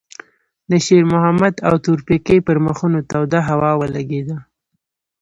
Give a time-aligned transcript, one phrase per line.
[0.71, 4.37] د شېرمحمد او تورپيکۍ پر مخونو توده هوا ولګېده.